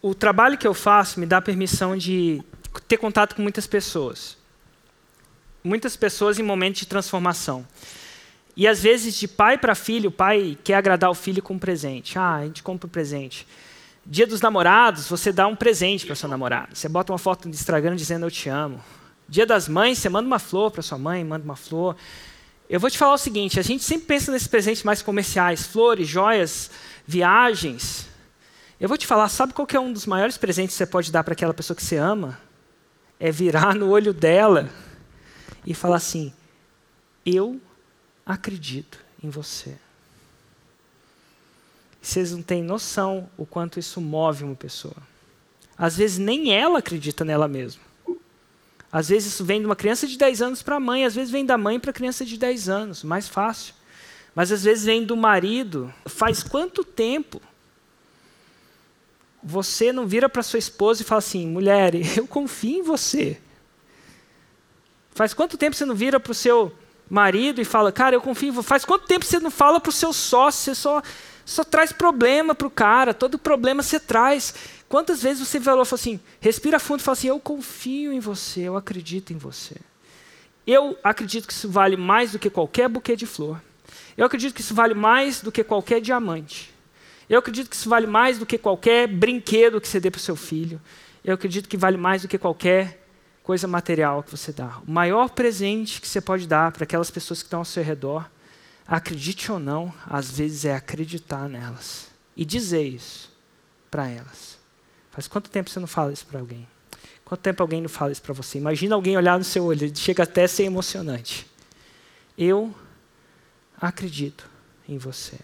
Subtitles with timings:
[0.00, 2.42] o trabalho que eu faço me dá permissão de
[2.86, 4.36] ter contato com muitas pessoas.
[5.62, 7.66] Muitas pessoas em momentos de transformação.
[8.56, 11.58] E às vezes, de pai para filho, o pai quer agradar o filho com um
[11.58, 12.18] presente.
[12.18, 13.46] Ah, a gente compra um presente.
[14.04, 16.74] Dia dos namorados, você dá um presente para sua namorada.
[16.74, 18.82] Você bota uma foto no Instagram dizendo eu te amo.
[19.28, 21.94] Dia das mães, você manda uma flor para sua mãe, manda uma flor.
[22.68, 26.08] Eu vou te falar o seguinte: a gente sempre pensa nesses presentes mais comerciais, flores,
[26.08, 26.70] joias,
[27.06, 28.07] viagens.
[28.80, 31.24] Eu vou te falar, sabe qual é um dos maiores presentes que você pode dar
[31.24, 32.40] para aquela pessoa que você ama?
[33.18, 34.70] É virar no olho dela
[35.66, 36.32] e falar assim:
[37.26, 37.60] Eu
[38.24, 39.76] acredito em você.
[42.00, 44.96] Vocês não têm noção o quanto isso move uma pessoa.
[45.76, 47.82] Às vezes nem ela acredita nela mesma.
[48.90, 51.30] Às vezes isso vem de uma criança de 10 anos para a mãe, às vezes
[51.30, 53.74] vem da mãe para a criança de 10 anos, mais fácil.
[54.34, 55.92] Mas às vezes vem do marido.
[56.06, 57.42] Faz quanto tempo
[59.42, 63.38] você não vira para sua esposa e fala assim: mulher, eu confio em você.
[65.10, 66.72] Faz quanto tempo você não vira para o seu
[67.10, 68.68] marido e fala, cara, eu confio em você.
[68.68, 71.02] Faz quanto tempo você não fala para o seu sócio, você só,
[71.44, 74.54] só traz problema para o cara, todo problema você traz.
[74.88, 78.76] Quantas vezes você falou assim, respira fundo e fala assim, eu confio em você, eu
[78.76, 79.76] acredito em você.
[80.66, 83.60] Eu acredito que isso vale mais do que qualquer buquê de flor.
[84.16, 86.72] Eu acredito que isso vale mais do que qualquer diamante.
[87.28, 90.22] Eu acredito que isso vale mais do que qualquer brinquedo que você dê para o
[90.22, 90.80] seu filho.
[91.22, 93.06] Eu acredito que vale mais do que qualquer
[93.42, 94.78] coisa material que você dá.
[94.86, 98.28] O maior presente que você pode dar para aquelas pessoas que estão ao seu redor,
[98.86, 103.30] acredite ou não, às vezes é acreditar nelas e dizer isso
[103.90, 104.58] para elas.
[105.10, 106.66] Faz quanto tempo você não fala isso para alguém?
[107.24, 108.56] Quanto tempo alguém não fala isso para você?
[108.56, 111.46] Imagina alguém olhar no seu olho, chega até a ser emocionante.
[112.36, 112.74] Eu
[113.78, 114.48] acredito
[114.88, 115.38] em você.